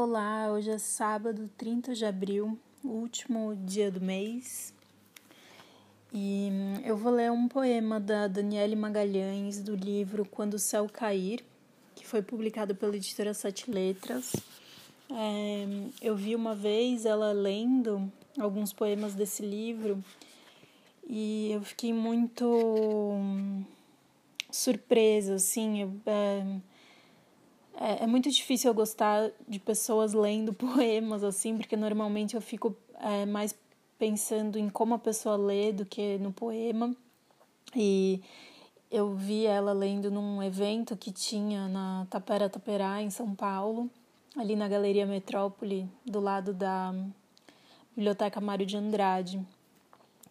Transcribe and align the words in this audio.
Olá, 0.00 0.48
hoje 0.52 0.70
é 0.70 0.78
sábado, 0.78 1.50
30 1.58 1.92
de 1.92 2.04
abril, 2.04 2.56
último 2.84 3.56
dia 3.56 3.90
do 3.90 4.00
mês. 4.00 4.72
E 6.14 6.52
eu 6.84 6.96
vou 6.96 7.10
ler 7.10 7.32
um 7.32 7.48
poema 7.48 7.98
da 7.98 8.28
Daniele 8.28 8.76
Magalhães 8.76 9.60
do 9.60 9.74
livro 9.74 10.24
Quando 10.24 10.54
o 10.54 10.58
Céu 10.58 10.88
Cair, 10.88 11.44
que 11.96 12.06
foi 12.06 12.22
publicado 12.22 12.76
pela 12.76 12.94
editora 12.94 13.34
Sete 13.34 13.68
Letras. 13.68 14.36
É, 15.10 15.66
eu 16.00 16.14
vi 16.14 16.36
uma 16.36 16.54
vez 16.54 17.04
ela 17.04 17.32
lendo 17.32 18.08
alguns 18.38 18.72
poemas 18.72 19.16
desse 19.16 19.44
livro 19.44 20.00
e 21.08 21.50
eu 21.50 21.62
fiquei 21.62 21.92
muito 21.92 22.46
surpresa, 24.48 25.34
assim. 25.34 25.82
Eu, 25.82 25.92
é, 26.06 26.60
é, 27.80 28.04
é, 28.04 28.06
muito 28.06 28.28
difícil 28.30 28.70
eu 28.70 28.74
gostar 28.74 29.30
de 29.46 29.60
pessoas 29.60 30.12
lendo 30.12 30.52
poemas, 30.54 31.22
assim, 31.22 31.56
porque 31.56 31.76
normalmente 31.76 32.34
eu 32.34 32.40
fico 32.40 32.76
é, 33.00 33.24
mais 33.24 33.54
pensando 33.98 34.58
em 34.58 34.68
como 34.68 34.94
a 34.94 34.98
pessoa 34.98 35.36
lê 35.36 35.72
do 35.72 35.84
que 35.84 36.18
no 36.18 36.32
poema. 36.32 36.94
E 37.74 38.20
eu 38.90 39.14
vi 39.14 39.46
ela 39.46 39.72
lendo 39.72 40.10
num 40.10 40.42
evento 40.42 40.96
que 40.96 41.12
tinha 41.12 41.68
na 41.68 42.06
Tapera 42.10 42.48
Taperá, 42.48 43.00
em 43.02 43.10
São 43.10 43.34
Paulo, 43.34 43.88
ali 44.36 44.56
na 44.56 44.66
Galeria 44.66 45.06
Metrópole, 45.06 45.88
do 46.04 46.20
lado 46.20 46.52
da 46.52 46.94
Biblioteca 47.94 48.40
Mário 48.40 48.66
de 48.66 48.76
Andrade, 48.76 49.40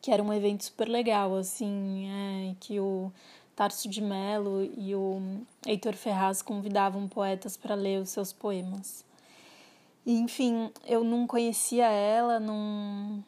que 0.02 0.12
era 0.12 0.24
um 0.24 0.34
evento 0.34 0.64
super 0.64 0.88
legal, 0.88 1.36
assim, 1.36 2.10
é, 2.10 2.56
que 2.60 2.80
o 2.80 3.12
Tarso 3.58 3.90
de 3.90 4.04
Mello 4.04 4.72
e 4.78 4.94
o 4.94 5.20
Heitor 5.66 5.96
Ferraz 5.96 6.44
convidavam 6.44 7.08
poetas 7.08 7.58
para 7.58 7.74
ler 7.74 8.00
os 8.00 8.10
seus 8.10 8.32
poemas. 8.32 9.04
Enfim, 10.06 10.70
eu 10.86 11.04
não 11.04 11.26
conhecia 11.26 11.88
ela, 11.88 12.40
não, 12.40 13.24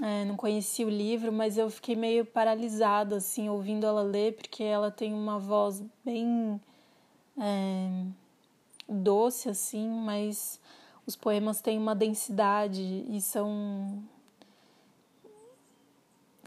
é, 0.00 0.24
não 0.24 0.36
conhecia 0.36 0.86
o 0.86 0.90
livro, 0.90 1.30
mas 1.30 1.58
eu 1.58 1.68
fiquei 1.68 1.94
meio 1.94 2.24
paralisada, 2.24 3.16
assim, 3.16 3.50
ouvindo 3.50 3.84
ela 3.84 4.00
ler, 4.00 4.36
porque 4.36 4.62
ela 4.64 4.90
tem 4.90 5.12
uma 5.12 5.38
voz 5.38 5.82
bem 6.02 6.58
é, 7.38 8.04
doce, 8.88 9.50
assim, 9.50 9.86
mas 9.86 10.58
os 11.06 11.14
poemas 11.14 11.60
têm 11.60 11.76
uma 11.76 11.94
densidade 11.94 13.04
e 13.06 13.20
são 13.20 14.02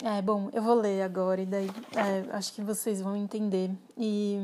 é, 0.04 0.20
bom, 0.20 0.50
eu 0.52 0.64
vou 0.64 0.74
ler 0.74 1.04
agora 1.04 1.42
e 1.42 1.46
daí 1.46 1.70
é, 1.96 2.36
acho 2.36 2.54
que 2.54 2.62
vocês 2.62 3.00
vão 3.02 3.16
entender. 3.16 3.70
E 3.96 4.36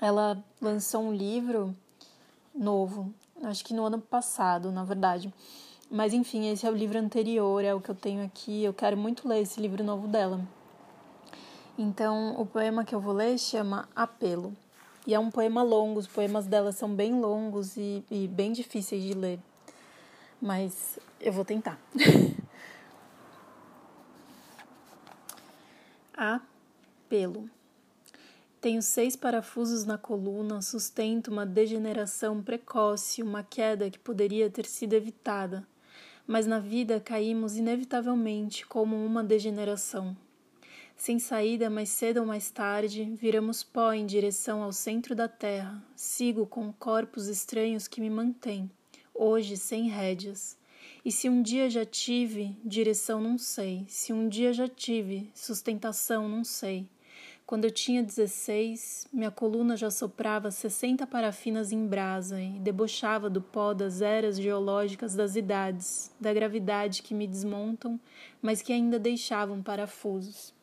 ela 0.00 0.42
lançou 0.60 1.02
um 1.02 1.14
livro 1.14 1.74
novo, 2.52 3.14
acho 3.44 3.64
que 3.64 3.72
no 3.72 3.84
ano 3.84 4.00
passado, 4.00 4.72
na 4.72 4.82
verdade. 4.82 5.32
Mas 5.88 6.12
enfim, 6.12 6.50
esse 6.50 6.66
é 6.66 6.70
o 6.70 6.74
livro 6.74 6.98
anterior, 6.98 7.64
é 7.64 7.72
o 7.72 7.80
que 7.80 7.90
eu 7.90 7.94
tenho 7.94 8.24
aqui. 8.24 8.64
Eu 8.64 8.74
quero 8.74 8.96
muito 8.96 9.28
ler 9.28 9.42
esse 9.42 9.60
livro 9.60 9.84
novo 9.84 10.08
dela. 10.08 10.40
Então, 11.78 12.34
o 12.40 12.44
poema 12.44 12.84
que 12.84 12.94
eu 12.94 13.00
vou 13.00 13.14
ler 13.14 13.38
chama 13.38 13.88
Apelo. 13.94 14.52
E 15.06 15.14
é 15.14 15.18
um 15.18 15.30
poema 15.30 15.62
longo, 15.62 16.00
os 16.00 16.08
poemas 16.08 16.46
dela 16.46 16.72
são 16.72 16.92
bem 16.92 17.20
longos 17.20 17.76
e, 17.76 18.04
e 18.10 18.26
bem 18.26 18.52
difíceis 18.52 19.02
de 19.02 19.12
ler. 19.12 19.38
Mas 20.40 20.98
eu 21.20 21.32
vou 21.32 21.44
tentar. 21.44 21.78
A. 26.24 26.40
Pelo. 27.06 27.50
Tenho 28.58 28.80
seis 28.80 29.14
parafusos 29.14 29.84
na 29.84 29.98
coluna, 29.98 30.62
sustento 30.62 31.28
uma 31.28 31.44
degeneração 31.44 32.42
precoce, 32.42 33.22
uma 33.22 33.42
queda 33.42 33.90
que 33.90 33.98
poderia 33.98 34.48
ter 34.48 34.64
sido 34.64 34.94
evitada, 34.94 35.68
mas 36.26 36.46
na 36.46 36.58
vida 36.58 36.98
caímos 36.98 37.58
inevitavelmente 37.58 38.66
como 38.66 38.96
uma 38.96 39.22
degeneração. 39.22 40.16
Sem 40.96 41.18
saída, 41.18 41.68
mais 41.68 41.90
cedo 41.90 42.20
ou 42.20 42.26
mais 42.26 42.50
tarde, 42.50 43.04
viramos 43.20 43.62
pó 43.62 43.92
em 43.92 44.06
direção 44.06 44.62
ao 44.62 44.72
centro 44.72 45.14
da 45.14 45.28
terra. 45.28 45.84
Sigo 45.94 46.46
com 46.46 46.72
corpos 46.72 47.28
estranhos 47.28 47.86
que 47.86 48.00
me 48.00 48.08
mantêm, 48.08 48.70
hoje 49.12 49.58
sem 49.58 49.90
rédeas. 49.90 50.56
E 51.04 51.12
se 51.12 51.28
um 51.28 51.42
dia 51.42 51.68
já 51.68 51.84
tive, 51.84 52.56
direção 52.64 53.20
não 53.20 53.36
sei. 53.36 53.84
Se 53.88 54.10
um 54.10 54.26
dia 54.26 54.54
já 54.54 54.66
tive, 54.66 55.30
sustentação 55.34 56.26
não 56.26 56.42
sei. 56.42 56.88
Quando 57.46 57.66
eu 57.66 57.70
tinha 57.70 58.02
16, 58.02 59.08
minha 59.12 59.30
coluna 59.30 59.76
já 59.76 59.90
soprava 59.90 60.50
60 60.50 61.06
parafinas 61.06 61.72
em 61.72 61.86
brasa 61.86 62.40
e 62.40 62.58
debochava 62.58 63.28
do 63.28 63.42
pó 63.42 63.74
das 63.74 64.00
eras 64.00 64.40
geológicas 64.40 65.14
das 65.14 65.36
idades, 65.36 66.10
da 66.18 66.32
gravidade 66.32 67.02
que 67.02 67.12
me 67.12 67.26
desmontam, 67.26 68.00
mas 68.40 68.62
que 68.62 68.72
ainda 68.72 68.98
deixavam 68.98 69.62
parafusos. 69.62 70.54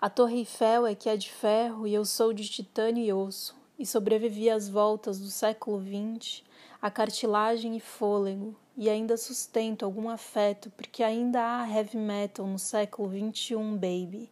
A 0.00 0.10
Torre 0.10 0.38
Eiffel 0.38 0.88
é 0.88 0.94
que 0.96 1.08
é 1.08 1.16
de 1.16 1.30
ferro 1.30 1.86
e 1.86 1.94
eu 1.94 2.04
sou 2.04 2.32
de 2.32 2.48
titânio 2.48 3.04
e 3.04 3.12
osso, 3.12 3.54
e 3.78 3.86
sobrevivi 3.86 4.50
às 4.50 4.68
voltas 4.68 5.20
do 5.20 5.30
século 5.30 5.80
XX, 5.80 6.42
a 6.82 6.90
cartilagem 6.90 7.76
e 7.76 7.80
fôlego, 7.80 8.56
e 8.76 8.88
ainda 8.88 9.16
sustento 9.16 9.84
algum 9.84 10.08
afeto 10.08 10.70
porque 10.76 11.02
ainda 11.02 11.40
há 11.40 11.68
heavy 11.68 11.96
metal 11.96 12.46
no 12.46 12.58
século 12.58 13.10
XXI, 13.10 13.56
baby. 13.74 14.30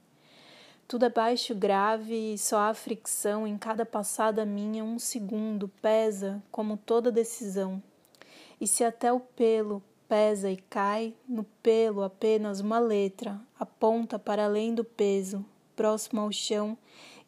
Tudo 0.89 1.07
é 1.07 1.09
baixo 1.09 1.55
grave 1.55 2.35
e 2.35 2.39
só 2.39 2.59
há 2.59 2.75
fricção 2.75 3.47
em 3.47 3.57
cada 3.57 3.87
passada 3.87 4.45
minha 4.45 4.85
um 4.85 4.99
segundo 4.99 5.69
pesa 5.81 6.43
como 6.51 6.77
toda 6.77 7.11
decisão. 7.11 7.83
E 8.61 8.67
se 8.67 8.85
até 8.85 9.13
o 9.13 9.21
pelo 9.21 9.83
pesa 10.09 10.51
e 10.51 10.57
cai, 10.57 11.15
no 11.27 11.45
pelo 11.63 12.03
apenas 12.03 12.61
uma 12.61 12.79
letra 12.79 13.41
aponta 13.59 14.19
para 14.19 14.45
além 14.45 14.75
do 14.75 14.85
peso, 14.85 15.45
próximo 15.75 16.21
ao 16.21 16.31
chão 16.31 16.77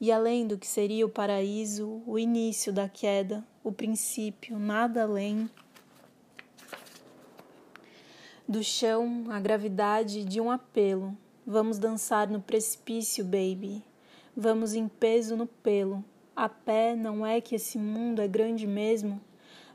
e 0.00 0.12
além 0.12 0.46
do 0.46 0.58
que 0.58 0.66
seria 0.66 1.06
o 1.06 1.08
paraíso, 1.08 2.02
o 2.06 2.18
início 2.18 2.72
da 2.72 2.88
queda, 2.88 3.42
o 3.62 3.72
princípio, 3.72 4.58
nada 4.58 5.04
além 5.04 5.48
do 8.46 8.62
chão, 8.62 9.24
a 9.30 9.40
gravidade 9.40 10.22
de 10.22 10.38
um 10.38 10.50
apelo. 10.50 11.16
Vamos 11.46 11.78
dançar 11.78 12.28
no 12.28 12.42
precipício, 12.42 13.24
baby. 13.24 13.82
Vamos 14.36 14.74
em 14.74 14.86
peso 14.86 15.34
no 15.34 15.46
pelo. 15.46 16.04
A 16.36 16.46
pé 16.48 16.94
não 16.94 17.24
é 17.24 17.40
que 17.40 17.54
esse 17.54 17.78
mundo 17.78 18.20
é 18.20 18.28
grande 18.28 18.66
mesmo? 18.66 19.18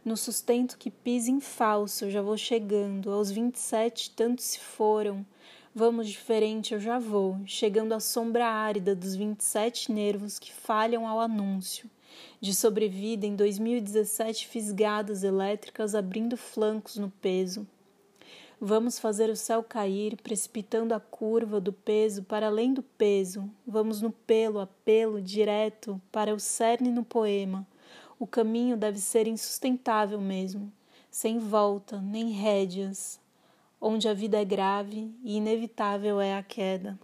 No 0.05 0.15
sustento 0.15 0.77
que 0.77 0.91
pisa 0.91 1.31
em 1.31 1.39
falso, 1.39 2.11
já 2.11 2.21
vou 2.21 2.37
chegando. 2.37 3.11
Aos 3.11 3.31
vinte 3.31 3.55
e 3.55 3.59
sete, 3.59 4.11
tantos 4.11 4.45
se 4.45 4.59
foram. 4.59 5.25
Vamos 5.73 6.07
diferente, 6.07 6.73
eu 6.73 6.79
já 6.79 6.99
vou, 6.99 7.39
chegando 7.45 7.93
à 7.93 7.99
sombra 7.99 8.45
árida 8.45 8.95
dos 8.95 9.15
vinte 9.15 9.41
e 9.41 9.45
sete 9.45 9.91
nervos 9.91 10.37
que 10.37 10.53
falham 10.53 11.07
ao 11.07 11.19
anúncio. 11.19 11.89
De 12.39 12.53
sobrevida 12.53 13.25
em 13.25 13.35
2017 13.35 14.47
fisgadas 14.47 15.23
elétricas 15.23 15.95
abrindo 15.95 16.35
flancos 16.35 16.97
no 16.97 17.09
peso. 17.09 17.67
Vamos 18.61 18.99
fazer 18.99 19.29
o 19.29 19.37
céu 19.37 19.63
cair, 19.63 20.17
precipitando 20.17 20.93
a 20.93 20.99
curva 20.99 21.61
do 21.61 21.71
peso 21.71 22.23
para 22.23 22.47
além 22.47 22.73
do 22.73 22.83
peso. 22.83 23.49
Vamos 23.65 24.01
no 24.01 24.11
pelo 24.11 24.59
a 24.59 24.67
pelo, 24.67 25.21
direto, 25.21 26.01
para 26.11 26.35
o 26.35 26.39
cerne 26.41 26.91
no 26.91 27.05
poema. 27.05 27.65
O 28.19 28.27
caminho 28.27 28.75
deve 28.75 28.99
ser 28.99 29.27
insustentável 29.27 30.19
mesmo, 30.19 30.69
sem 31.09 31.39
volta, 31.39 32.01
nem 32.01 32.31
rédeas, 32.31 33.17
onde 33.79 34.09
a 34.09 34.13
vida 34.13 34.37
é 34.37 34.43
grave 34.43 35.09
e 35.23 35.37
inevitável 35.37 36.19
é 36.19 36.35
a 36.35 36.43
queda. 36.43 36.99